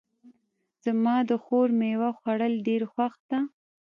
زما 0.83 1.15
د 1.29 1.31
خور 1.43 1.67
میوه 1.79 2.09
خوړل 2.17 2.53
ډېر 2.67 2.81
خوښ 2.93 3.13
ده 3.29 3.39